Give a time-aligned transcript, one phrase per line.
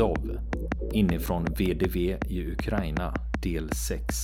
[0.00, 0.40] Budzov
[0.92, 1.96] inifrån VDV
[2.28, 4.14] i Ukraina del 6.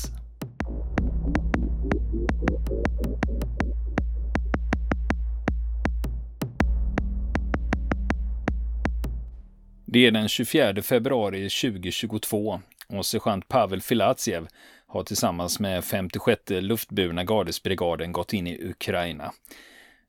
[9.87, 14.47] Det är den 24 februari 2022 och sergeant Pavel Filatjev
[14.87, 19.33] har tillsammans med 56 luftburna gardesbrigaden gått in i Ukraina.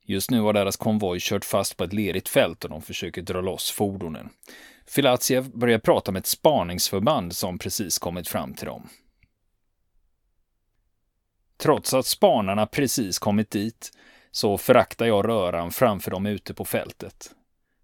[0.06, 3.42] Just nu har deras konvoj kört fast på ett lerigt fält och de försöker dra
[3.42, 4.30] loss fordonen.
[4.88, 8.90] Filatjev börjar prata med ett spaningsförband som precis kommit fram till dem.
[11.58, 13.92] Trots att spanarna precis kommit dit
[14.32, 17.32] så föraktar jag röran framför dem ute på fältet.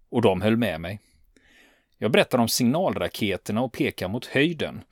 [0.08, 1.00] Och de höll med mig.
[1.98, 4.82] Jag berättar om signalraketerna och pekar mot höjden.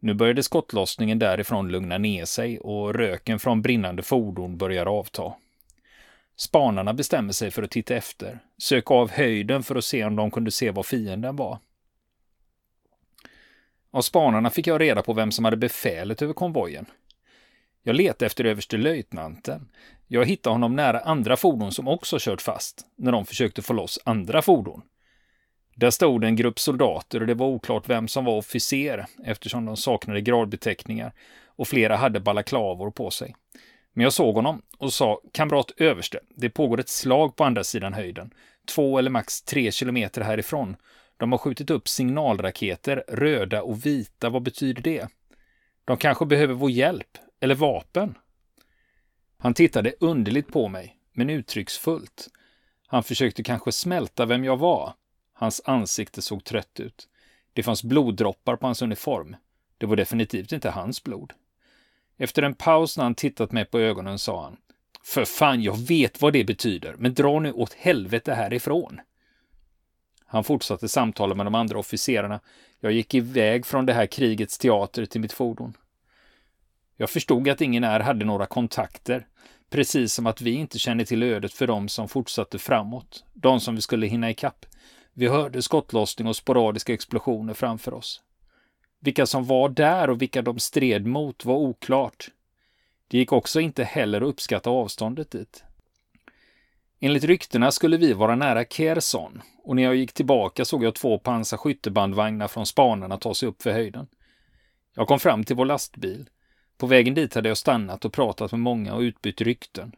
[0.00, 5.34] Nu började skottlossningen därifrån lugna ner sig och röken från brinnande fordon börjar avta.
[6.36, 10.30] Spanarna bestämmer sig för att titta efter, söka av höjden för att se om de
[10.30, 11.58] kunde se var fienden var.
[13.90, 16.86] Av spanarna fick jag reda på vem som hade befälet över konvojen.
[17.82, 19.68] Jag letade efter överstelöjtnanten.
[20.06, 23.98] Jag hittade honom nära andra fordon som också kört fast, när de försökte få loss
[24.04, 24.82] andra fordon.
[25.74, 29.76] Där stod en grupp soldater och det var oklart vem som var officer eftersom de
[29.76, 31.12] saknade gradbeteckningar
[31.46, 33.34] och flera hade balaklavor på sig.
[33.94, 37.94] Men jag såg honom och sa kamrat överste, det pågår ett slag på andra sidan
[37.94, 38.34] höjden,
[38.66, 40.76] två eller max tre kilometer härifrån.
[41.16, 45.08] De har skjutit upp signalraketer, röda och vita, vad betyder det?
[45.84, 48.14] De kanske behöver vår hjälp, eller vapen?
[49.38, 52.28] Han tittade underligt på mig, men uttrycksfullt.
[52.86, 54.94] Han försökte kanske smälta vem jag var.
[55.32, 57.08] Hans ansikte såg trött ut.
[57.52, 59.36] Det fanns bloddroppar på hans uniform.
[59.78, 61.32] Det var definitivt inte hans blod.
[62.16, 64.56] Efter en paus när han tittat mig på ögonen sa han.
[65.04, 69.00] För fan, jag vet vad det betyder, men dra nu åt helvete härifrån.
[70.26, 72.40] Han fortsatte samtala med de andra officerarna.
[72.80, 75.76] Jag gick iväg från det här krigets teater till mitt fordon.
[76.96, 79.26] Jag förstod att ingen här hade några kontakter,
[79.70, 83.74] precis som att vi inte kände till ödet för dem som fortsatte framåt, de som
[83.74, 84.66] vi skulle hinna ikapp.
[85.12, 88.22] Vi hörde skottlossning och sporadiska explosioner framför oss.
[89.04, 92.28] Vilka som var där och vilka de stred mot var oklart.
[93.08, 95.64] Det gick också inte heller att uppskatta avståndet dit.
[97.00, 101.18] Enligt ryktena skulle vi vara nära Kherson och när jag gick tillbaka såg jag två
[101.18, 104.06] pansarskyttebandvagnar från spanarna ta sig upp för höjden.
[104.94, 106.28] Jag kom fram till vår lastbil.
[106.76, 109.92] På vägen dit hade jag stannat och pratat med många och utbytt rykten.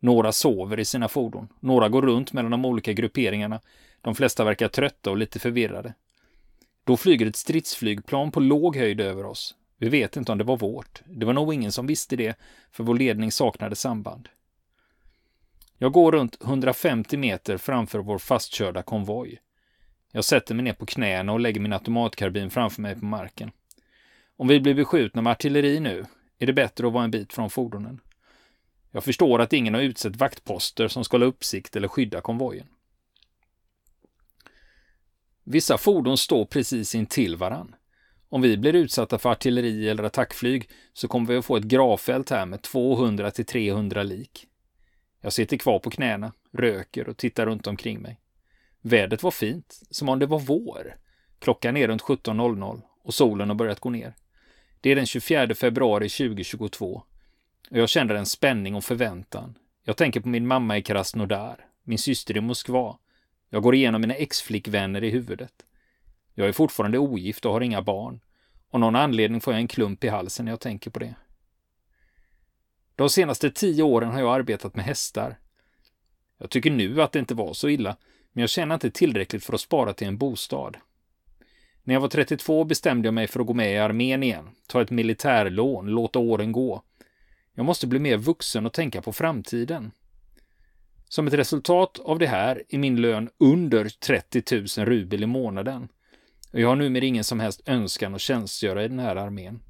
[0.00, 3.60] Några sover i sina fordon, några går runt mellan de olika grupperingarna.
[4.00, 5.94] De flesta verkar trötta och lite förvirrade.
[6.84, 9.54] Då flyger ett stridsflygplan på låg höjd över oss.
[9.78, 11.02] Vi vet inte om det var vårt.
[11.06, 12.38] Det var nog ingen som visste det,
[12.70, 14.28] för vår ledning saknade samband.
[15.78, 19.40] Jag går runt 150 meter framför vår fastkörda konvoj.
[20.12, 23.50] Jag sätter mig ner på knäna och lägger min automatkarbin framför mig på marken.
[24.36, 26.04] Om vi blir beskjutna med artilleri nu
[26.38, 28.00] är det bättre att vara en bit från fordonen.
[28.90, 32.66] Jag förstår att ingen har utsett vaktposter som ska hålla uppsikt eller skydda konvojen.
[35.44, 37.74] Vissa fordon står precis intill varann.
[38.28, 42.30] Om vi blir utsatta för artilleri eller attackflyg så kommer vi att få ett gravfält
[42.30, 44.46] här med 200 till 300 lik.
[45.20, 48.20] Jag sitter kvar på knäna, röker och tittar runt omkring mig.
[48.80, 50.96] Vädret var fint, som om det var vår.
[51.38, 54.14] Klockan är runt 17.00 och solen har börjat gå ner.
[54.80, 57.02] Det är den 24 februari 2022
[57.70, 59.58] och jag känner en spänning och förväntan.
[59.84, 62.98] Jag tänker på min mamma i Krasnodar, min syster i Moskva
[63.54, 65.52] jag går igenom mina ex-flickvänner i huvudet.
[66.34, 68.20] Jag är fortfarande ogift och har inga barn.
[68.70, 71.14] Och någon anledning får jag en klump i halsen när jag tänker på det.
[72.96, 75.38] De senaste tio åren har jag arbetat med hästar.
[76.38, 77.96] Jag tycker nu att det inte var så illa,
[78.32, 80.76] men jag tjänar inte tillräckligt för att spara till en bostad.
[81.82, 84.82] När jag var 32 bestämde jag mig för att gå med i armén igen, ta
[84.82, 86.82] ett militärlån, låta åren gå.
[87.54, 89.92] Jag måste bli mer vuxen och tänka på framtiden.
[91.14, 95.88] Som ett resultat av det här är min lön under 30 000 rubel i månaden.
[96.52, 99.62] Och jag har numera ingen som helst önskan att tjänstgöra i den här armén.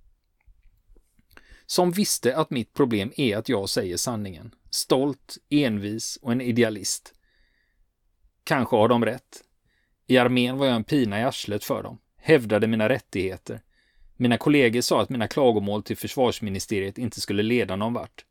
[1.67, 4.55] Som visste att mitt problem är att jag säger sanningen.
[4.71, 7.15] Stolt, envis och en idealist.
[8.45, 9.45] Kanske har de rätt.
[10.07, 13.61] I armén var jag en pina i arslet för dem, hävdade mina rättigheter.
[14.17, 18.25] Mina kollegor sa att mina klagomål till försvarsministeriet inte skulle leda någon vart.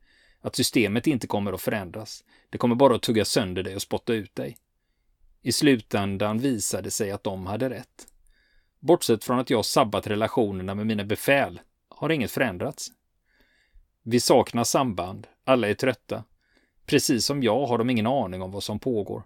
[0.43, 2.23] Att systemet inte kommer att förändras.
[2.49, 4.57] Det kommer bara att tugga sönder dig och spotta ut dig.
[5.41, 8.07] I slutändan visade sig att de hade rätt.
[8.79, 12.91] Bortsett från att jag sabbat relationerna med mina befäl har inget förändrats.
[14.03, 16.23] Vi saknar samband, alla är trötta.
[16.85, 19.23] Precis som jag har de ingen aning om vad som pågår.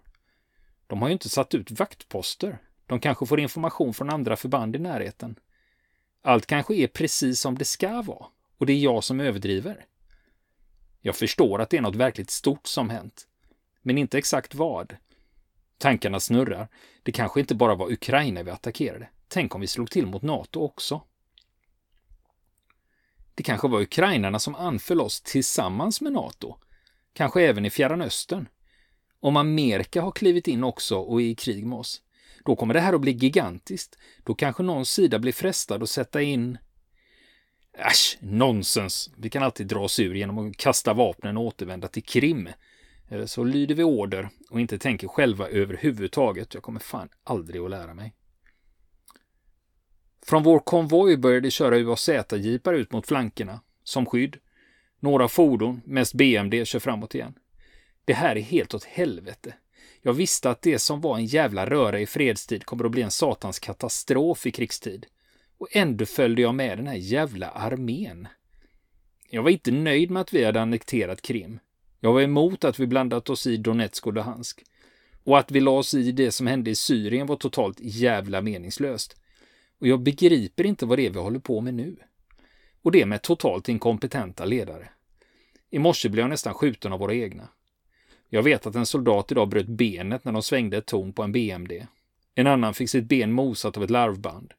[0.86, 2.58] De har ju inte satt ut vaktposter.
[2.86, 5.38] De kanske får information från andra förband i närheten.
[6.22, 8.26] Allt kanske är precis som det ska vara
[8.58, 9.86] och det är jag som överdriver.
[11.08, 13.26] Jag förstår att det är något verkligt stort som hänt.
[13.82, 14.96] Men inte exakt vad.
[15.78, 16.68] Tankarna snurrar.
[17.02, 19.08] Det kanske inte bara var Ukraina vi attackerade.
[19.28, 21.02] Tänk om vi slog till mot NATO också.
[23.34, 26.56] Det kanske var ukrainarna som anföll oss tillsammans med NATO.
[27.12, 28.48] Kanske även i Fjärran Östern.
[29.20, 32.02] Om Amerika har klivit in också och är i krig med oss,
[32.44, 33.98] då kommer det här att bli gigantiskt.
[34.24, 36.58] Då kanske någon sida blir frestad att sätta in...
[37.78, 39.10] Äsch, nonsens!
[39.16, 42.48] Vi kan alltid dra oss ur genom att kasta vapnen och återvända till Krim.
[43.08, 46.54] Eller så lyder vi order och inte tänker själva överhuvudtaget.
[46.54, 48.14] Jag kommer fan aldrig att lära mig.
[50.22, 54.36] Från vår konvoj började köra UAZ-jeepar ut mot flankerna, som skydd.
[55.00, 57.34] Några fordon, mest BMD, kör framåt igen.
[58.04, 59.54] Det här är helt åt helvete.
[60.02, 63.10] Jag visste att det som var en jävla röra i fredstid kommer att bli en
[63.10, 65.06] satans katastrof i krigstid.
[65.58, 68.28] Och ändå följde jag med den här jävla armén.
[69.30, 71.58] Jag var inte nöjd med att vi hade annekterat Krim.
[72.00, 74.64] Jag var emot att vi blandat oss i Donetsk och Luhansk.
[75.24, 79.16] Och att vi la oss i det som hände i Syrien var totalt jävla meningslöst.
[79.78, 81.96] Och jag begriper inte vad det är vi håller på med nu.
[82.82, 84.88] Och det med totalt inkompetenta ledare.
[85.70, 87.48] I morse blev jag nästan skjuten av våra egna.
[88.28, 91.32] Jag vet att en soldat idag bröt benet när de svängde ett torn på en
[91.32, 91.72] BMD.
[92.34, 94.54] En annan fick sitt ben mosat av ett larvband.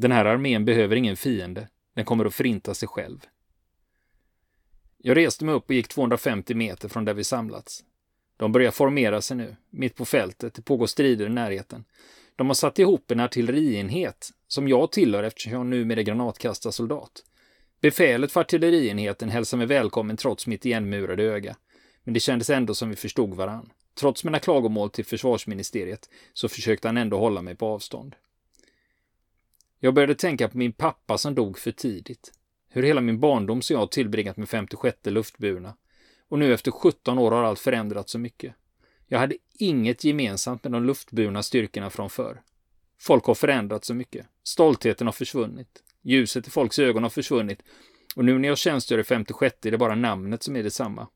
[0.00, 1.68] Den här armén behöver ingen fiende.
[1.94, 3.26] Den kommer att förinta sig själv.
[4.98, 7.84] Jag reste mig upp och gick 250 meter från där vi samlats.
[8.36, 10.54] De börjar formera sig nu, mitt på fältet.
[10.54, 11.84] Det pågår strider i närheten.
[12.36, 17.24] De har satt ihop en artillerienhet, som jag tillhör eftersom jag numera är granatkastarsoldat.
[17.80, 21.56] Befälet för artillerienheten hälsar mig välkommen trots mitt igenmurade öga.
[22.04, 23.72] Men det kändes ändå som vi förstod varann.
[23.94, 28.14] Trots mina klagomål till försvarsministeriet så försökte han ändå hålla mig på avstånd.
[29.80, 32.32] Jag började tänka på min pappa som dog för tidigt.
[32.68, 35.76] Hur hela min barndom som jag tillbringat med 56 luftburna.
[36.28, 38.54] Och nu efter 17 år har allt förändrats så mycket.
[39.06, 42.42] Jag hade inget gemensamt med de luftburna styrkorna från förr.
[43.00, 44.26] Folk har förändrats så mycket.
[44.42, 45.82] Stoltheten har försvunnit.
[46.02, 47.62] Ljuset i folks ögon har försvunnit.
[48.16, 51.08] Och nu när jag tjänstgör i 56 är det bara namnet som är detsamma.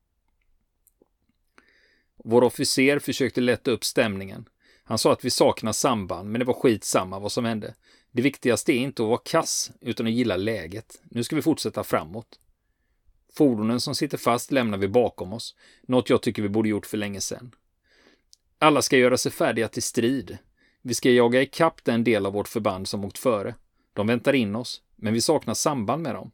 [2.24, 4.48] Vår officer försökte lätta upp stämningen.
[4.84, 7.74] Han sa att vi saknar samband, men det var skitsamma vad som hände.
[8.12, 11.02] Det viktigaste är inte att vara kass, utan att gilla läget.
[11.04, 12.40] Nu ska vi fortsätta framåt.
[13.34, 16.96] Fordonen som sitter fast lämnar vi bakom oss, något jag tycker vi borde gjort för
[16.96, 17.54] länge sedan.
[18.58, 20.38] Alla ska göra sig färdiga till strid.
[20.82, 23.54] Vi ska jaga ikapp den del av vårt förband som åkt före.
[23.92, 26.30] De väntar in oss, men vi saknar samband med dem.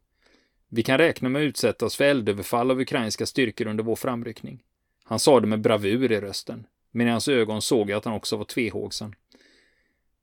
[0.69, 4.63] Vi kan räkna med att utsättas för eldöverfall av ukrainska styrkor under vår framryckning.
[5.05, 8.15] Han sa det med bravur i rösten, men i hans ögon såg jag att han
[8.15, 9.15] också var tvehågsen.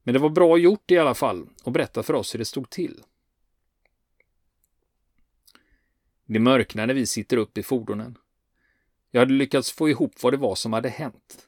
[0.06, 2.70] Men det var bra gjort i alla fall och berätta för oss hur det stod
[2.70, 3.02] till.
[6.26, 8.18] Det mörknar när vi sitter upp i fordonen.
[9.12, 11.48] Jag hade lyckats få ihop vad det var som hade hänt.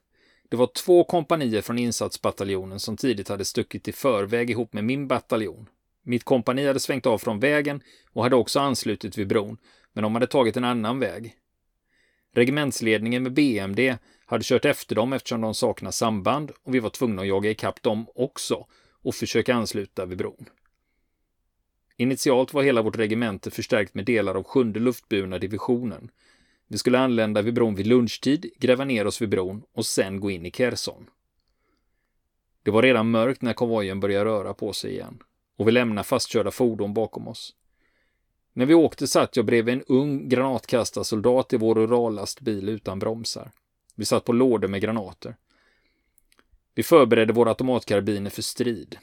[0.50, 5.07] Det var två kompanier från insatsbataljonen som tidigt hade stuckit i förväg ihop med min
[5.07, 5.69] bataljon.
[6.04, 7.81] Mitt kompani hade svängt av från vägen
[8.14, 9.57] och hade också anslutit vid bron,
[9.94, 11.35] men de hade tagit en annan väg.
[12.33, 13.80] Regementsledningen med BMD
[14.28, 17.84] hade kört efter dem eftersom de saknar samband och vi var tvungna att jaga ikapp
[17.84, 18.66] dem också
[19.02, 20.50] och försöka ansluta vid bron.
[21.98, 26.12] Initialt var hela vårt regemente förstärkt med delar av sjunde luftburna divisionen.
[26.68, 30.31] Vi skulle anlända vid bron vid lunchtid, gräva ner oss vid bron och sen gå
[30.31, 31.10] in i Kherson.
[32.64, 35.24] Det var redan mörkt när konvojen började röra på sig igen
[35.57, 37.56] och vi lämnade fastkörda fordon bakom oss.
[38.54, 43.52] När vi åkte satt jag bredvid en ung granatkastarsoldat i vår urallastbil utan bromsar.
[43.99, 45.35] Vi satt på lådor med granater.
[46.75, 48.97] Vi förberedde våra automatkarbiner för strid.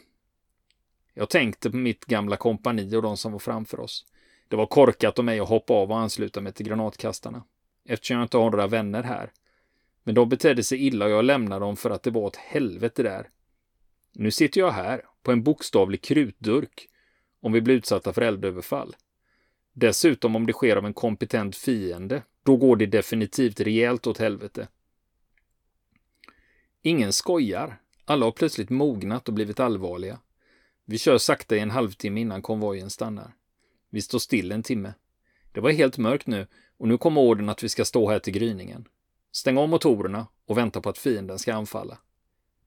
[1.14, 4.06] Jag tänkte på mitt gamla kompani och de som var framför oss.
[4.48, 7.44] Det var korkat av mig att hoppa av och ansluta mig till granatkastarna,
[7.84, 9.32] eftersom jag inte har några vänner här.
[10.02, 13.02] Men de betedde sig illa och jag lämnade dem för att det var ett helvete
[13.02, 13.28] där.
[14.12, 16.88] Nu sitter jag här, på en bokstavlig krutdurk,
[17.40, 18.96] om vi blir utsatta för eldöverfall.
[19.72, 24.68] Dessutom om det sker av en kompetent fiende, då går det definitivt rejält åt helvete.
[26.87, 27.81] Ingen skojar.
[28.05, 30.19] Alla har plötsligt mognat och blivit allvarliga.
[30.85, 33.35] Vi kör sakta i en halvtimme innan konvojen stannar.
[33.91, 34.95] Vi står still en timme.
[35.53, 36.47] Det var helt mörkt nu
[36.79, 38.88] och nu kommer orden att vi ska stå här till gryningen.
[39.33, 41.99] Stäng av motorerna och vänta på att fienden ska anfalla.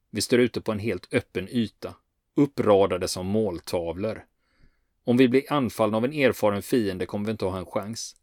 [0.10, 1.96] Vi står ute på en helt öppen yta,
[2.36, 4.26] uppradade som måltavlor.
[5.04, 8.16] Om vi blir anfallna av en erfaren fiende kommer vi inte ha en chans.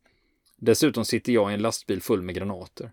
[0.56, 2.92] Dessutom sitter jag i en lastbil full med granater.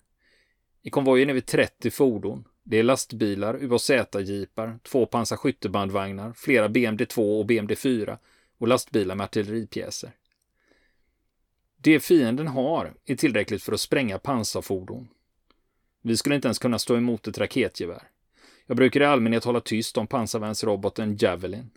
[0.81, 2.47] I konvojen är vi 30 fordon.
[2.71, 8.17] Det är lastbilar, UAZ-jeepar, två pansarskyttebandvagnar, flera BMD2 och BMD4
[8.57, 10.11] och lastbilar med artilleripjäser.
[11.77, 15.07] Det fienden har är tillräckligt för att spränga pansarfordon.
[16.01, 18.03] Vi skulle inte ens kunna stå emot ett raketgevär.
[18.65, 21.69] Jag brukar i allmänhet hålla tyst om pansarvärnsroboten Javelin.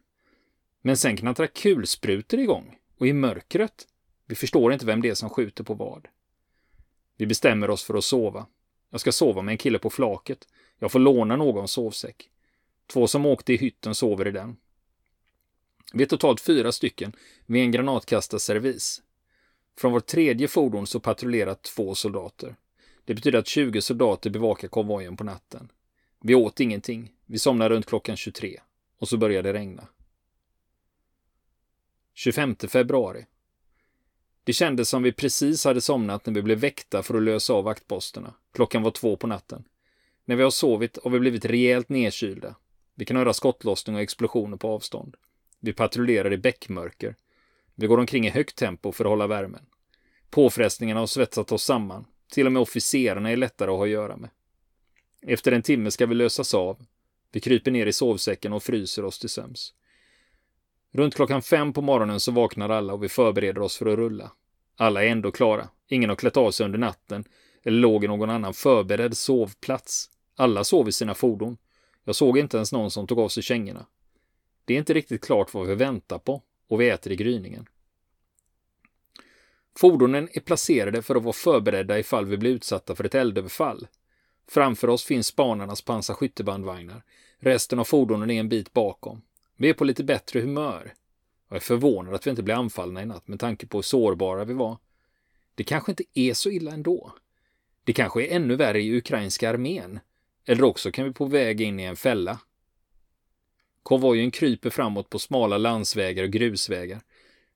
[0.82, 3.86] Men sen knattrar kulsprutor igång och i mörkret.
[4.26, 6.08] Vi förstår inte vem det är som skjuter på vad.
[7.16, 8.46] Vi bestämmer oss för att sova.
[8.90, 10.48] Jag ska sova med en kille på flaket.
[10.78, 12.30] Jag får låna någons sovsäck.
[12.86, 14.56] Två som åkte i hytten sover i den.
[15.92, 17.12] Vi är totalt fyra stycken
[17.46, 19.02] vid en granatkastarservis.
[19.76, 22.56] Från vårt tredje fordon så patrullerar två soldater.
[23.04, 25.72] Det betyder att 20 soldater bevakar konvojen på natten.
[26.20, 27.12] Vi åt ingenting.
[27.26, 28.60] Vi somnade runt klockan 23
[28.98, 29.88] och så började det regna.
[32.14, 33.26] 25 februari.
[34.44, 37.64] Det kändes som vi precis hade somnat när vi blev väckta för att lösa av
[37.64, 38.34] vaktposterna.
[38.52, 39.64] Klockan var två på natten.
[40.24, 42.56] När vi har sovit har vi blivit rejält nedkylda.
[42.94, 45.16] Vi kan höra skottlossning och explosioner på avstånd.
[45.60, 47.16] Vi patrullerar i bäckmörker.
[47.74, 49.66] Vi går omkring i högt tempo för att hålla värmen.
[50.30, 52.06] Påfrestningarna har svetsat oss samman.
[52.32, 54.30] Till och med officerarna är lättare att ha att göra med.
[55.22, 56.84] Efter en timme ska vi lösas av.
[57.32, 59.74] Vi kryper ner i sovsäcken och fryser oss till söms.
[60.92, 64.32] Runt klockan fem på morgonen så vaknar alla och vi förbereder oss för att rulla.
[64.76, 65.68] Alla är ändå klara.
[65.88, 67.24] Ingen har klätt av sig under natten
[67.62, 70.10] eller låg i någon annan förberedd sovplats.
[70.36, 71.56] Alla sov i sina fordon.
[72.04, 73.86] Jag såg inte ens någon som tog av sig kängorna.
[74.64, 77.68] Det är inte riktigt klart vad vi väntar på och vi äter i gryningen.
[79.76, 83.86] Fordonen är placerade för att vara förberedda ifall vi blir utsatta för ett eldöverfall.
[84.48, 87.02] Framför oss finns spanarnas pansarskyttebandvagnar.
[87.38, 89.22] Resten av fordonen är en bit bakom.
[89.56, 90.94] Vi är på lite bättre humör.
[91.48, 94.44] Jag är förvånad att vi inte blev anfallna i natt med tanke på hur sårbara
[94.44, 94.78] vi var.
[95.54, 97.12] Det kanske inte är så illa ändå.
[97.84, 100.00] Det kanske är ännu värre i ukrainska armén.
[100.46, 102.38] Eller också kan vi på väg in i en fälla.
[103.82, 107.00] Konvojen kryper framåt på smala landsvägar och grusvägar.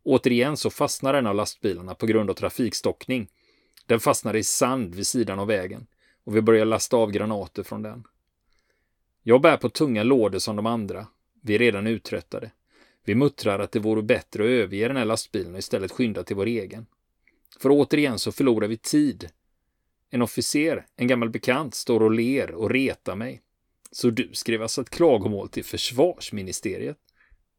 [0.02, 3.28] Återigen så fastnar en av lastbilarna på grund av trafikstockning.
[3.86, 5.86] Den fastnar i sand vid sidan av vägen
[6.24, 8.04] och vi börjar lasta av granater från den.
[9.22, 11.06] Jag bär på tunga lådor som de andra.
[11.42, 12.50] Vi är redan uttröttade.
[13.04, 16.36] Vi muttrar att det vore bättre att överge den här lastbilen och istället skynda till
[16.36, 16.86] vår egen.
[17.60, 19.30] För återigen så förlorar vi tid.
[20.10, 23.42] En officer, en gammal bekant, står och ler och retar mig.
[23.92, 26.96] Så du skrev alltså ett klagomål till försvarsministeriet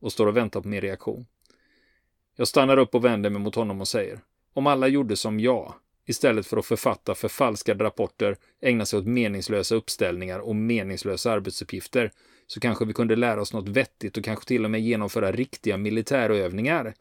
[0.02, 1.26] och står och väntar på min reaktion.
[2.36, 4.20] Jag stannar upp och vänder mig mot honom och säger
[4.54, 5.74] om alla gjorde som jag,
[6.06, 12.12] istället för att författa förfalskade rapporter, ägna sig åt meningslösa uppställningar och meningslösa arbetsuppgifter,
[12.48, 15.78] så kanske vi kunde lära oss något vettigt och kanske till och med genomföra riktiga
[15.78, 16.94] militärövningar.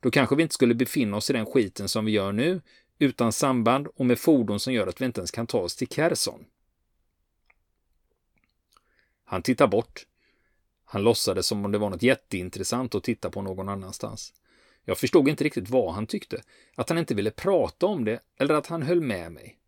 [0.00, 2.60] Då kanske vi inte skulle befinna oss i den skiten som vi gör nu,
[2.98, 5.88] utan samband och med fordon som gör att vi inte ens kan ta oss till
[5.88, 6.44] Kherson.
[9.24, 10.06] Han tittar bort.
[10.84, 14.32] Han låtsades som om det var något jätteintressant att titta på någon annanstans.
[14.84, 16.42] Jag förstod inte riktigt vad han tyckte.
[16.74, 19.58] Att han inte ville prata om det eller att han höll med mig.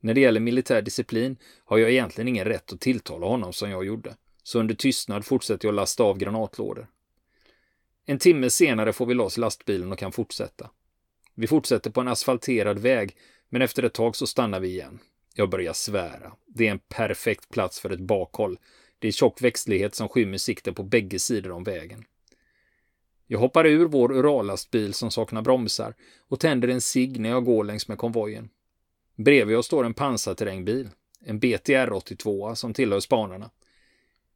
[0.00, 3.84] När det gäller militär disciplin har jag egentligen ingen rätt att tilltala honom som jag
[3.84, 4.16] gjorde.
[4.42, 6.88] Så under tystnad fortsätter jag lasta av granatlådor.
[8.06, 10.70] En timme senare får vi loss lastbilen och kan fortsätta.
[11.34, 13.16] Vi fortsätter på en asfalterad väg,
[13.48, 14.98] men efter ett tag så stannar vi igen.
[15.34, 16.32] Jag börjar svära.
[16.46, 18.58] Det är en perfekt plats för ett bakhåll.
[18.98, 22.04] Det är tjock växtlighet som skymmer sikten på bägge sidor om vägen.
[23.26, 25.94] Jag hoppar ur vår urallastbil som saknar bromsar
[26.28, 28.48] och tänder en cigg när jag går längs med konvojen.
[29.16, 30.88] Bredvid oss står en pansarterrängbil,
[31.20, 33.50] en BTR 82 som tillhör spanarna.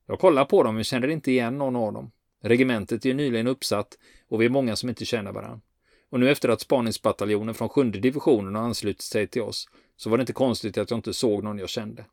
[0.07, 2.11] Jag kollar på dem men känner inte igen någon av dem.
[2.43, 5.61] Regementet är nyligen uppsatt och vi är många som inte känner varandra.
[6.11, 10.19] Och nu efter att spaningsbataljonen från sjunde divisionen har anslutit sig till oss så var
[10.19, 12.05] det inte konstigt att jag inte såg någon jag kände.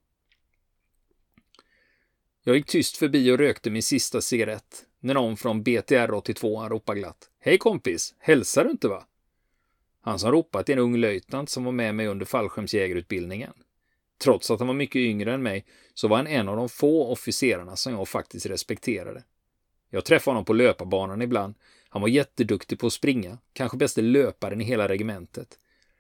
[2.44, 7.00] Jag gick tyst förbi och rökte min sista cigarett när någon från BTR 82 ropade
[7.00, 7.30] glatt.
[7.40, 9.08] Hej kompis, hälsar du inte va?
[10.02, 13.54] Han som ropat är en ung löjtnant som var med mig under fallskärmsjägarutbildningen.
[14.18, 17.12] Trots att han var mycket yngre än mig så var han en av de få
[17.12, 19.24] officerarna som jag faktiskt respekterade.
[19.90, 21.56] Jag träffade honom på löparbanan ibland.
[21.96, 25.60] Han var jätteduktig på att springa, kanske bäste löparen i hela regementet.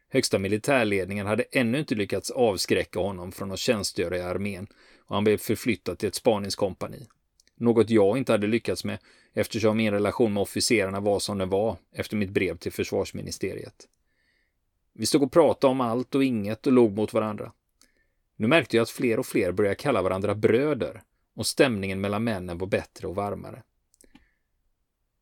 [0.09, 4.67] Högsta militärledningen hade ännu inte lyckats avskräcka honom från att tjänstgöra i armén
[4.99, 7.07] och han blev förflyttad till ett spaningskompani.
[7.55, 8.97] Något jag inte hade lyckats med
[9.33, 13.87] eftersom min relation med officerarna var som den var efter mitt brev till försvarsministeriet.
[14.93, 17.51] Vi stod och pratade om allt och inget och log mot varandra.
[18.35, 21.01] Nu märkte jag att fler och fler började kalla varandra bröder
[21.35, 23.63] och stämningen mellan männen var bättre och varmare.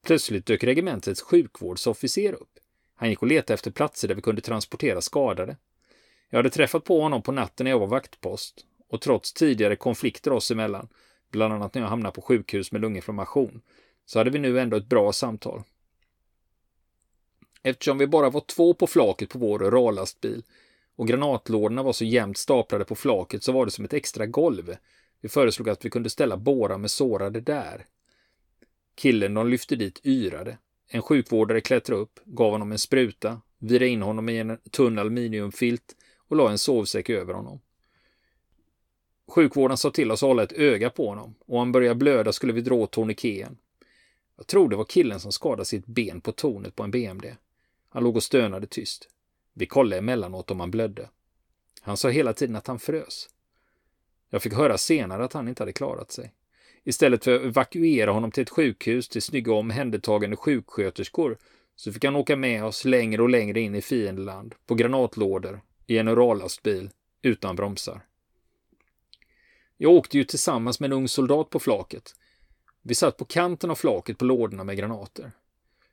[0.03, 2.59] Plötsligt dök regementets sjukvårdsofficer upp.
[2.95, 5.57] Han gick och letade efter platser där vi kunde transportera skadade.
[6.29, 10.33] Jag hade träffat på honom på natten när jag var vaktpost och trots tidigare konflikter
[10.33, 10.87] oss emellan,
[11.31, 13.61] bland annat när jag hamnade på sjukhus med lunginflammation,
[14.05, 15.63] så hade vi nu ändå ett bra samtal.
[17.63, 20.43] Eftersom vi bara var två på flaket på vår rallastbil
[20.95, 24.75] och granatlådorna var så jämnt staplade på flaket så var det som ett extra golv.
[25.21, 27.85] Vi föreslog att vi kunde ställa bårar med sårade där.
[28.95, 30.57] Killen de lyfte dit yrade.
[30.87, 35.95] En sjukvårdare klättrade upp, gav honom en spruta, virade in honom i en tunn aluminiumfilt
[36.27, 37.59] och la en sovsäck över honom.
[39.27, 42.31] Sjukvården sa till oss att hålla ett öga på honom och om han började blöda
[42.31, 43.57] skulle vi dra åt tourniqueten.
[44.37, 47.25] Jag tror det var killen som skadade sitt ben på tornet på en BMD.
[47.89, 49.09] Han låg och stönade tyst.
[49.53, 51.09] Vi kollade emellanåt om han blödde.
[51.81, 53.29] Han sa hela tiden att han frös.
[54.29, 56.33] Jag fick höra senare att han inte hade klarat sig.
[56.83, 61.37] Istället för att evakuera honom till ett sjukhus till snygga omhändertagande sjuksköterskor
[61.75, 65.97] så fick han åka med oss längre och längre in i fiendeland på granatlådor i
[65.97, 66.89] en urallastbil
[67.21, 68.01] utan bromsar.
[69.77, 72.15] Jag åkte ju tillsammans med en ung soldat på flaket.
[72.81, 75.31] Vi satt på kanten av flaket på lådorna med granater.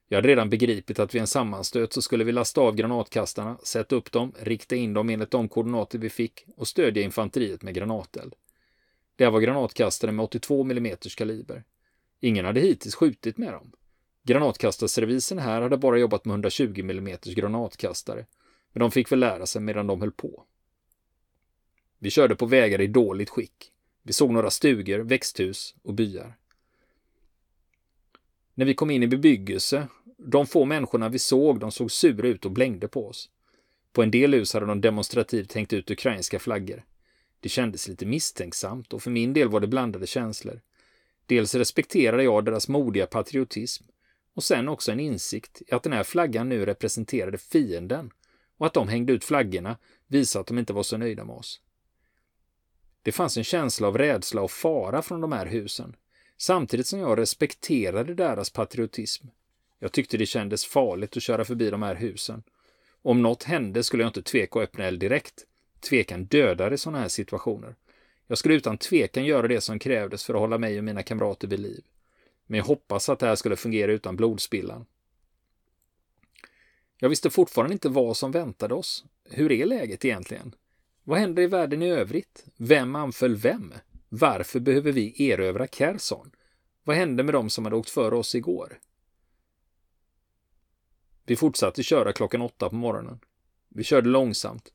[0.08, 3.96] Jag hade redan begripit att vid en sammanstöt så skulle vi lasta av granatkastarna, sätta
[3.96, 8.34] upp dem, rikta in dem enligt de koordinater vi fick och stödja infanteriet med granateld.
[9.20, 11.64] Det var granatkastare med 82 mm kaliber.
[12.20, 13.72] Ingen hade hittills skjutit med dem.
[14.22, 18.26] Granatkastarservisen här hade bara jobbat med 120 mm granatkastare,
[18.72, 20.44] men de fick väl lära sig medan de höll på.
[21.98, 23.72] Vi körde på vägar i dåligt skick.
[24.02, 26.36] Vi såg några stugor, växthus och byar.
[28.54, 32.44] När vi kom in i bebyggelse, de få människorna vi såg, de såg sura ut
[32.44, 33.30] och blängde på oss.
[33.92, 36.84] På en del hus hade de demonstrativt hängt ut ukrainska flaggor.
[37.40, 40.60] Det kändes lite misstänksamt och för min del var det blandade känslor.
[41.26, 43.84] Dels respekterade jag deras modiga patriotism
[44.34, 48.10] och sen också en insikt i att den här flaggan nu representerade fienden
[48.56, 51.60] och att de hängde ut flaggorna visade att de inte var så nöjda med oss.
[53.02, 55.96] Det fanns en känsla av rädsla och fara från de här husen,
[56.36, 59.26] samtidigt som jag respekterade deras patriotism.
[59.78, 62.42] Jag tyckte det kändes farligt att köra förbi de här husen.
[63.02, 65.46] Om något hände skulle jag inte tveka att öppna eld direkt.
[65.80, 67.74] Tvekan dödar i sådana här situationer.
[68.26, 71.48] Jag skulle utan tvekan göra det som krävdes för att hålla mig och mina kamrater
[71.48, 71.84] vid liv.
[72.46, 74.86] Men jag hoppas att det här skulle fungera utan blodspillan.
[76.98, 79.04] Jag visste fortfarande inte vad som väntade oss.
[79.30, 80.54] Hur är läget egentligen?
[81.04, 82.46] Vad händer i världen i övrigt?
[82.56, 83.74] Vem anföll vem?
[84.08, 86.30] Varför behöver vi erövra Kherson?
[86.84, 88.80] Vad hände med dem som hade åkt före oss igår?
[91.24, 93.20] Vi fortsatte köra klockan åtta på morgonen.
[93.68, 94.72] Vi körde långsamt.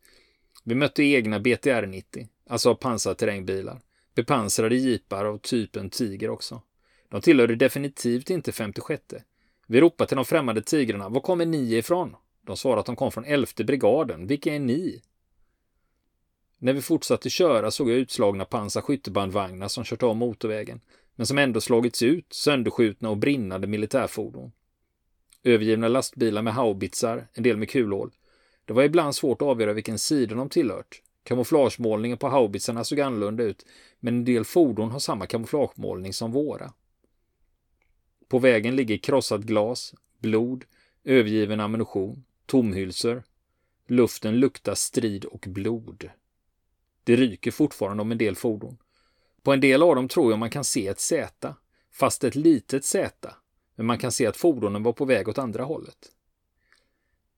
[0.68, 3.82] Vi mötte egna BTR 90, alltså pansarterrängbilar.
[4.16, 6.62] Bepansrade jeepar av typen Tiger också.
[7.10, 9.04] De tillhörde definitivt inte 56.
[9.68, 11.10] Vi ropade till de främmande tigrarna.
[11.10, 12.16] Var kommer ni ifrån?
[12.42, 14.28] De svarade att de kom från 11 brigaden.
[14.28, 15.02] Vilka är ni?
[16.58, 20.82] När vi fortsatte köra såg jag utslagna pansarskyttebandvagnar som kört av motorvägen,
[21.16, 24.52] men som ändå slagits ut, sönderskjutna och brinnande militärfordon.
[25.44, 28.12] Övergivna lastbilar med haubitsar, en del med kulhål.
[28.66, 31.02] Det var ibland svårt att avgöra vilken sida de tillhört.
[31.24, 33.66] Kamouflagemålningen på haubitsarna såg annorlunda ut,
[34.00, 36.74] men en del fordon har samma kamouflagemålning som våra.
[38.28, 40.66] På vägen ligger krossat glas, blod,
[41.04, 43.24] övergiven ammunition, tomhylsor.
[43.88, 46.10] Luften luktar strid och blod.
[47.04, 48.78] Det ryker fortfarande om en del fordon.
[49.44, 51.56] På en del av dem tror jag man kan se ett Z,
[51.92, 53.36] fast ett litet Z,
[53.76, 56.12] men man kan se att fordonen var på väg åt andra hållet.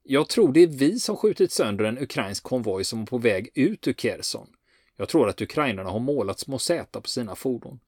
[0.10, 3.50] Jag tror det är vi som skjutit sönder en ukrainsk konvoj som var på väg
[3.54, 4.48] ut ur Kherson.
[4.96, 7.80] Jag tror att ukrainarna har målat små Z på sina fordon.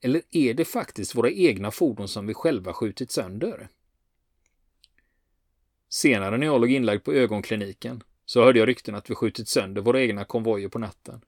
[0.00, 3.68] Eller är det faktiskt våra egna fordon som vi själva skjutit sönder?
[5.88, 9.82] Senare när jag låg inlagd på ögonkliniken så hörde jag rykten att vi skjutit sönder
[9.82, 11.20] våra egna konvojer på natten.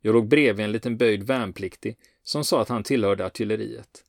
[0.00, 4.04] Jag låg bredvid en liten böjd värnpliktig som sa att han tillhörde artilleriet.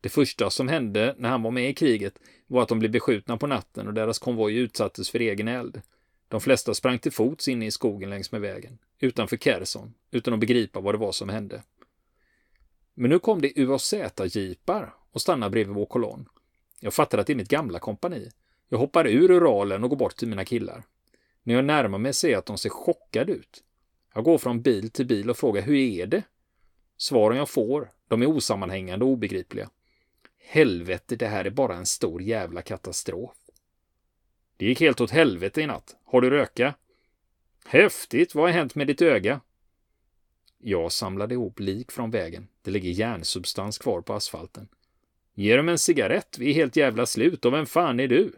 [0.00, 3.36] Det första som hände när han var med i kriget var att de blev beskjutna
[3.36, 5.82] på natten och deras konvoj utsattes för egen eld.
[6.28, 10.40] De flesta sprang till fots inne i skogen längs med vägen, utanför Kherson, utan att
[10.40, 11.62] begripa vad det var som hände.
[12.94, 16.28] Men nu kom det UAZ-jeepar och stannade bredvid vår kolonn.
[16.80, 18.30] Jag fattade att det är mitt gamla kompani.
[18.68, 20.82] Jag hoppar ur Uralen och går bort till mina killar.
[21.42, 23.62] När jag närmar mig ser jag att de ser chockade ut.
[24.14, 26.22] Jag går från bil till bil och frågar hur är det?
[26.96, 29.70] Svaren jag får, de är osammanhängande och obegripliga.
[30.48, 33.36] Helvete, det här är bara en stor jävla katastrof.
[34.56, 35.96] Det gick helt åt helvete i natt.
[36.04, 36.74] Har du röka?
[37.64, 39.40] Häftigt, vad har hänt med ditt öga?
[40.58, 42.48] Jag samlade ihop lik från vägen.
[42.62, 44.68] Det ligger järnsubstans kvar på asfalten.
[45.34, 48.32] Ge dem en cigarett, vi är helt jävla slut och vem fan är du?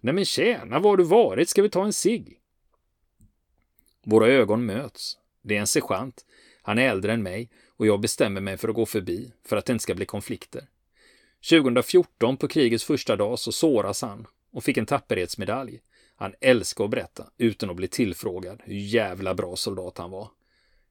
[0.00, 1.48] Nej men tjena, var har du varit?
[1.48, 2.40] Ska vi ta en cigg?
[4.04, 5.18] Våra ögon möts.
[5.42, 6.26] Det är en sergeant.
[6.62, 9.66] Han är äldre än mig och jag bestämmer mig för att gå förbi för att
[9.66, 10.68] det inte ska bli konflikter.
[11.50, 15.80] 2014 på krigets första dag så såras han och fick en tapperhetsmedalj.
[16.16, 20.30] Han älskar att berätta utan att bli tillfrågad hur jävla bra soldat han var.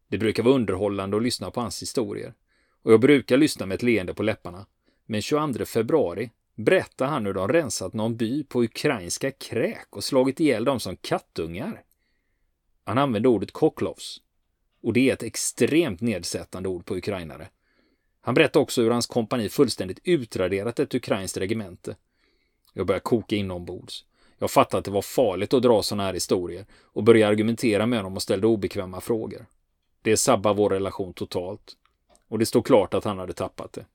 [0.08, 2.34] Det brukar vara underhållande att lyssna på hans historier.
[2.82, 4.66] Och jag brukar lyssna med ett leende på läpparna.
[5.06, 10.40] Men 22 februari berättar han hur de rensat någon by på ukrainska kräk och slagit
[10.40, 11.84] ihjäl dem som kattungar.
[12.84, 14.22] Han använde ordet koklovs.
[14.86, 17.50] Och det är ett extremt nedsättande ord på ukrainare.
[18.22, 21.96] Han berättar också hur hans kompani fullständigt utraderat ett ukrainskt regemente.
[22.74, 24.06] Jag börjar koka inombords.
[24.38, 28.00] Jag fattade att det var farligt att dra sådana här historier och började argumentera med
[28.00, 29.46] honom och ställde obekväma frågor.
[30.02, 31.78] Det sabbar vår relation totalt.
[32.28, 33.86] Och det stod klart att han hade tappat det.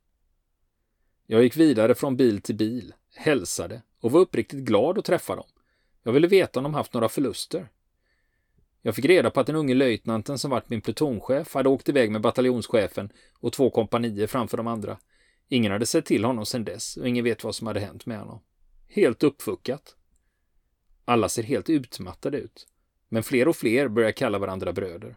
[1.26, 5.46] Jag gick vidare från bil till bil, hälsade och var uppriktigt glad att träffa dem.
[6.03, 7.68] Jag ville veta om de haft några förluster.
[8.83, 12.11] Jag fick reda på att den unge löjtnanten som varit min plutonchef hade åkt iväg
[12.11, 14.99] med bataljonschefen och två kompanier framför de andra.
[15.49, 18.19] Ingen hade sett till honom sedan dess och ingen vet vad som hade hänt med
[18.19, 18.40] honom.
[18.88, 19.97] Helt uppfuckat.
[21.05, 22.66] Alla ser helt utmattade ut.
[23.09, 25.16] Men fler och fler börjar kalla varandra bröder.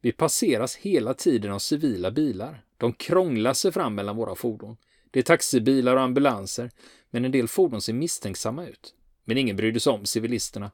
[0.00, 2.64] Vi passeras hela tiden av civila bilar.
[2.76, 4.76] De krånglar sig fram mellan våra fordon.
[5.10, 6.70] Det är taxibilar och ambulanser,
[7.10, 8.94] men en del fordon ser misstänksamma ut.
[9.24, 10.70] Men ingen brydde sig om civilisterna.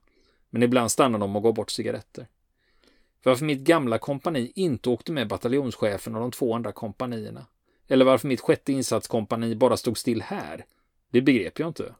[0.50, 2.26] Men ibland stannar de och går bort cigaretter.
[3.22, 7.46] Varför mitt gamla kompani inte åkte med bataljonschefen och de två andra kompanierna.
[7.88, 10.64] Eller varför mitt sjätte insatskompani bara stod still här.
[11.10, 11.94] Det begrep jag inte.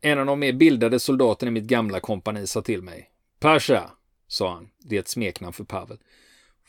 [0.00, 3.10] En av de mer bildade soldaterna i mitt gamla kompani sa till mig.
[3.38, 3.90] Pasha,
[4.26, 4.68] sa han.
[4.78, 5.98] Det är ett smeknamn för Pavel.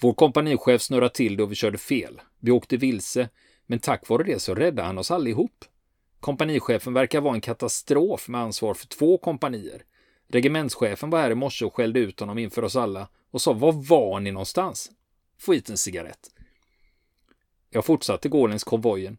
[0.02, 2.22] Vår kompanichef snurrade till då vi körde fel.
[2.40, 3.30] Vi åkte vilse,
[3.66, 5.66] men tack vare det så räddade han oss allihop.
[6.20, 9.84] Kompanichefen verkar vara en katastrof med ansvar för två kompanier.
[10.28, 13.72] Regementschefen var här i morse och skällde ut honom inför oss alla och sa var
[13.72, 14.92] var ni någonstans?
[15.40, 16.30] Få hit en cigarett.
[17.70, 19.18] Jag fortsatte gå längs konvojen.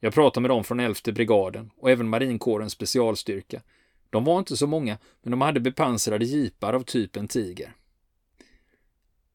[0.00, 3.62] Jag pratade med dem från elfte brigaden och även marinkårens specialstyrka.
[4.10, 7.74] De var inte så många, men de hade bepansrade jeepar av typen Tiger.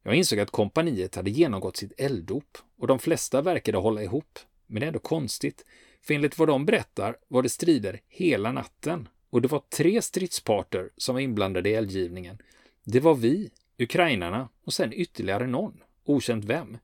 [0.04, 4.40] Jag insåg att kompaniet hade genomgått sitt elddop och de flesta verkade hålla ihop.
[4.68, 5.66] Men det är ändå konstigt,
[6.04, 10.90] för enligt vad de berättar var det strider hela natten och det var tre stridsparter
[10.98, 12.38] som var inblandade i eldgivningen.
[12.84, 16.78] Det var vi, ukrainarna och sen ytterligare någon, okänt vem.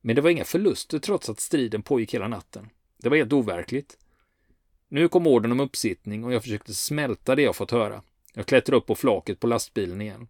[0.00, 2.70] Men det var inga förluster trots att striden pågick hela natten.
[2.96, 3.98] Det var helt overkligt.
[4.88, 8.02] Nu kom orden om uppsittning och jag försökte smälta det jag fått höra.
[8.34, 10.28] Jag klättrade upp på flaket på lastbilen igen.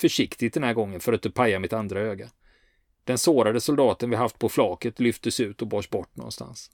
[0.00, 2.30] Försiktigt den här gången för att inte paja mitt andra öga.
[3.04, 6.70] Den sårade soldaten vi haft på flaket lyftes ut och bars bort någonstans.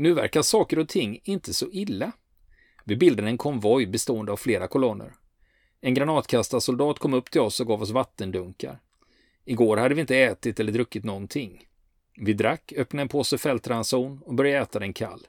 [0.00, 2.12] Nu verkar saker och ting inte så illa.
[2.84, 5.14] Vi bildade en konvoj bestående av flera kolonner.
[5.80, 8.80] En granatkastarsoldat kom upp till oss och gav oss vattendunkar.
[9.44, 11.64] Igår hade vi inte ätit eller druckit någonting.
[12.16, 15.26] Vi drack, öppnade en påse fältranson och började äta den kall.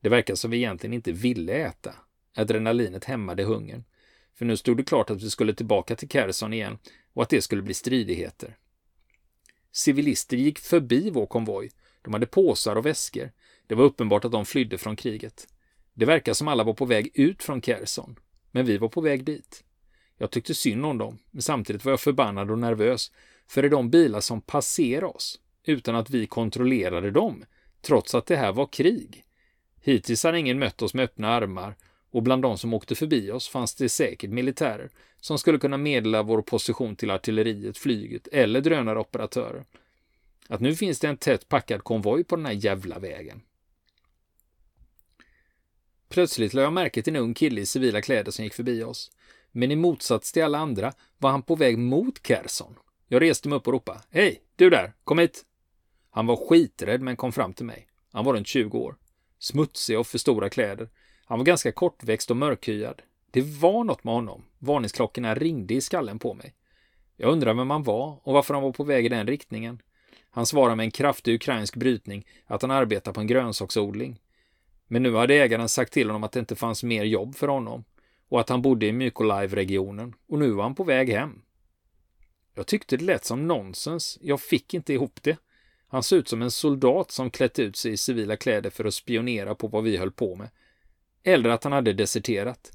[0.00, 1.94] Det verkar som vi egentligen inte ville äta.
[2.36, 3.84] Adrenalinet hämmade hungern.
[4.34, 6.78] För nu stod det klart att vi skulle tillbaka till Kherson igen
[7.12, 8.56] och att det skulle bli stridigheter.
[9.72, 11.70] Civilister gick förbi vår konvoj.
[12.02, 13.30] De hade påsar och väskor.
[13.66, 15.48] Det var uppenbart att de flydde från kriget.
[15.94, 18.18] Det verkar som alla var på väg ut från Kherson.
[18.50, 19.64] Men vi var på väg dit.
[20.18, 23.12] Jag tyckte synd om dem, men samtidigt var jag förbannad och nervös.
[23.46, 27.44] För det är de bilar som passerar oss, utan att vi kontrollerade dem,
[27.80, 29.24] trots att det här var krig.
[29.80, 31.76] Hittills har ingen mött oss med öppna armar
[32.10, 36.22] och bland de som åkte förbi oss fanns det säkert militärer som skulle kunna meddela
[36.22, 39.64] vår position till artilleriet, flyget eller drönaroperatörer.
[40.48, 43.42] Att nu finns det en tätt packad konvoj på den här jävla vägen.
[46.12, 49.10] Plötsligt lade jag märke till en ung kille i civila kläder som gick förbi oss.
[49.52, 52.74] Men i motsats till alla andra var han på väg mot Kerson.
[53.08, 54.00] Jag reste mig upp och ropade.
[54.10, 55.42] Hej, du där, kom hit!
[56.10, 57.86] Han var skiträdd men kom fram till mig.
[58.12, 58.96] Han var runt 20 år.
[59.38, 60.88] Smutsig och för stora kläder.
[61.24, 63.02] Han var ganska kortväxt och mörkhyad.
[63.30, 64.44] Det var något med honom.
[64.58, 66.54] Varningsklockorna ringde i skallen på mig.
[67.16, 69.82] Jag undrade vem han var och varför han var på väg i den riktningen.
[70.30, 74.18] Han svarade med en kraftig ukrainsk brytning att han arbetar på en grönsaksodling.
[74.92, 77.84] Men nu hade ägaren sagt till honom att det inte fanns mer jobb för honom
[78.28, 81.42] och att han bodde i Mykolaiv-regionen och nu var han på väg hem.
[82.54, 84.18] Jag tyckte det lät som nonsens.
[84.22, 85.36] Jag fick inte ihop det.
[85.88, 88.94] Han såg ut som en soldat som klätt ut sig i civila kläder för att
[88.94, 90.48] spionera på vad vi höll på med.
[91.22, 92.72] Eller att han hade deserterat.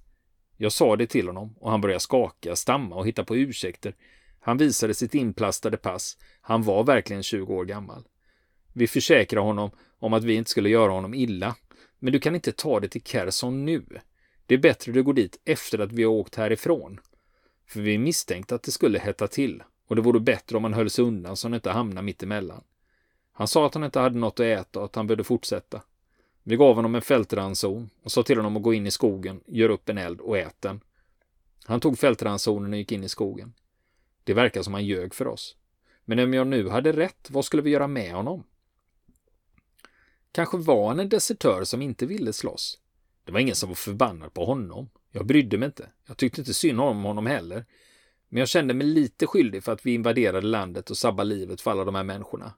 [0.56, 3.96] Jag sa det till honom och han började skaka, stamma och hitta på ursäkter.
[4.40, 6.18] Han visade sitt inplastade pass.
[6.42, 8.04] Han var verkligen 20 år gammal.
[8.74, 11.56] Vi försäkrade honom om att vi inte skulle göra honom illa.
[12.00, 13.86] Men du kan inte ta dig till Kerson nu.
[14.46, 17.00] Det är bättre du går dit efter att vi har åkt härifrån.
[17.68, 20.90] För vi misstänkte att det skulle hetta till och det vore bättre om han höll
[20.90, 22.64] sig undan så han inte hamnade mitt emellan.
[23.32, 25.82] Han sa att han inte hade något att äta och att han behövde fortsätta.
[26.44, 29.74] Vi gav honom en fältranson och sa till honom att gå in i skogen, göra
[29.74, 30.82] upp en eld och ät den.
[31.66, 33.54] Han tog fältransonen och gick in i skogen.
[34.24, 35.56] Det verkar som han ljög för oss.
[36.06, 38.44] Men om jag nu hade rätt, vad skulle vi göra med honom?
[40.38, 42.78] Kanske var han en desertör som inte ville slåss.
[43.24, 44.90] Det var ingen som var förbannad på honom.
[45.12, 45.90] Jag brydde mig inte.
[46.08, 47.66] Jag tyckte inte synd om honom heller.
[48.30, 51.72] Men jag kände mig lite skyldig för att vi invaderade landet och sabbade livet för
[51.72, 52.54] alla de här människorna.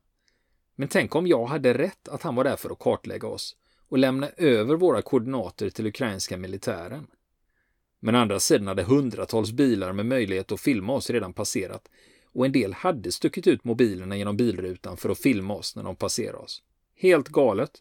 [0.75, 3.55] Men tänk om jag hade rätt att han var där för att kartlägga oss
[3.89, 7.07] och lämna över våra koordinater till ukrainska militären.
[7.99, 11.89] Men andra sidan hade hundratals bilar med möjlighet att filma oss redan passerat
[12.33, 15.95] och en del hade stuckit ut mobilerna genom bilrutan för att filma oss när de
[15.95, 16.63] passerade oss.
[17.01, 17.71] Helt galet.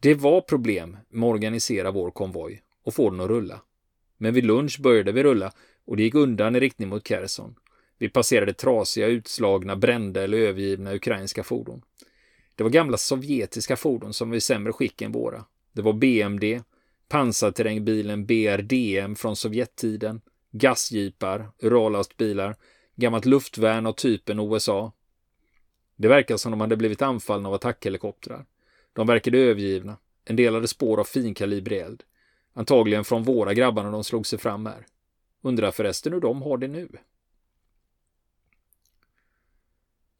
[0.00, 3.60] Det var problem med att organisera vår konvoj och få den att rulla.
[4.16, 5.52] Men vid lunch började vi rulla
[5.84, 7.54] och det gick undan i riktning mot Kherson.
[7.98, 11.82] Vi passerade trasiga, utslagna, brända eller övergivna ukrainska fordon.
[12.54, 15.44] Det var gamla sovjetiska fordon som var i sämre skick än våra.
[15.72, 16.44] Det var BMD,
[17.08, 22.56] pansarterrängbilen BRDM från Sovjettiden, gasjeepar, urallastbilar,
[22.96, 24.92] gammalt luftvärn av typen USA.
[25.96, 28.46] Det verkar som de hade blivit anfallna av attackhelikoptrar.
[28.92, 29.96] De verkade övergivna.
[30.24, 32.02] En del hade spår av finkalibrig eld.
[32.52, 34.86] Antagligen från våra grabbar när de slog sig fram här.
[35.42, 36.88] Undrar förresten hur de har det nu.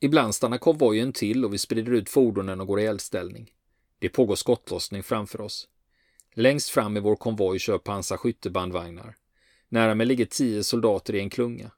[0.01, 3.51] Ibland stannar konvojen till och vi sprider ut fordonen och går i eldställning.
[3.99, 5.69] Det pågår skottlossning framför oss.
[6.35, 9.17] Längst fram i vår konvoj kör pansarskyttebandvagnar.
[9.69, 11.71] Nära mig ligger tio soldater i en klunga.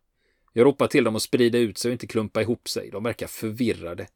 [0.57, 2.91] Jag ropar till dem att sprida ut sig och inte klumpa ihop sig.
[2.91, 4.07] De verkar förvirrade.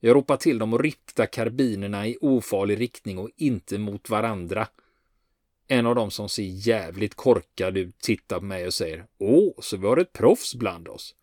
[0.00, 4.68] Jag ropar till dem att rikta karbinerna i ofarlig riktning och inte mot varandra.
[5.68, 9.76] En av dem som ser jävligt korkad ut tittar på mig och säger Åh, så
[9.76, 11.14] vi har ett proffs bland oss.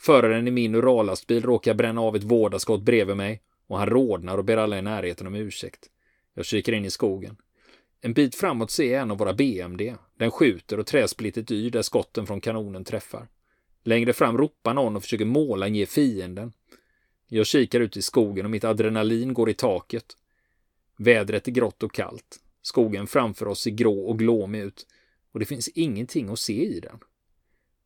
[0.00, 4.44] Föraren i min Uralastbil råkar bränna av ett vårdaskott bredvid mig och han rodnar och
[4.44, 5.90] ber alla i närheten om ursäkt.
[6.34, 7.36] Jag kikar in i skogen.
[8.00, 9.94] En bit framåt ser jag en av våra BMD.
[10.18, 13.28] Den skjuter och träsplittet yr där skotten från kanonen träffar.
[13.82, 16.52] Längre fram ropar någon och försöker måla ge fienden.
[17.28, 20.16] Jag kikar ut i skogen och mitt adrenalin går i taket.
[20.96, 22.40] Vädret är grått och kallt.
[22.62, 24.86] Skogen framför oss ser grå och glåmig ut
[25.32, 26.98] och det finns ingenting att se i den.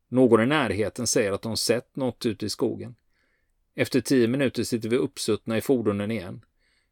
[0.09, 2.95] Någon i närheten säger att de sett något ute i skogen.
[3.75, 6.45] Efter tio minuter sitter vi uppsuttna i fordonen igen.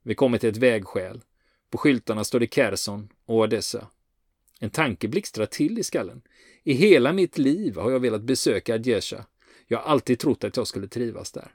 [0.04, 1.22] Vi kommer till ett vägskäl.
[1.70, 3.88] På skyltarna står det Kherson och Odessa.
[4.60, 6.22] En tanke blixtrar till i skallen.
[6.64, 9.26] I hela mitt liv har jag velat besöka Adjesha.
[9.68, 11.52] Jag har alltid trott att jag skulle trivas där.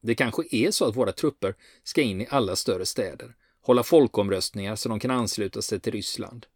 [0.00, 4.76] Det kanske är så att våra trupper ska in i alla större städer, hålla folkomröstningar
[4.76, 6.46] så de kan ansluta sig till Ryssland.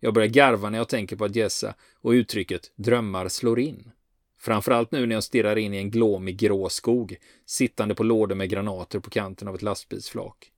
[0.00, 3.90] Jag börjar garva när jag tänker på Adjessa och uttrycket drömmar slår in.
[4.38, 7.16] Framförallt nu när jag stirrar in i en glåmig grå skog,
[7.46, 10.52] sittande på lådor med granater på kanten av ett lastbilsflak.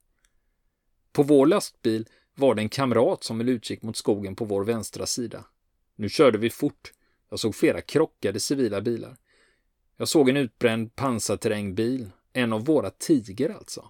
[1.11, 5.05] På vår lastbil var det en kamrat som höll utkik mot skogen på vår vänstra
[5.05, 5.45] sida.
[5.95, 6.91] Nu körde vi fort.
[7.29, 9.17] Jag såg flera krockade civila bilar.
[9.97, 13.89] Jag såg en utbränd pansarterrängbil, en av våra Tiger alltså.